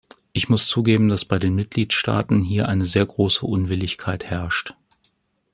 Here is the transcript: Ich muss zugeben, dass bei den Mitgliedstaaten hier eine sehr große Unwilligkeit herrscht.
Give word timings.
Ich 0.33 0.49
muss 0.49 0.65
zugeben, 0.65 1.09
dass 1.09 1.25
bei 1.25 1.37
den 1.37 1.53
Mitgliedstaaten 1.53 2.41
hier 2.41 2.67
eine 2.67 2.85
sehr 2.85 3.05
große 3.05 3.45
Unwilligkeit 3.45 4.25
herrscht. 4.25 4.73